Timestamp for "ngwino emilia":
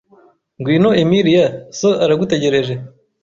0.59-1.45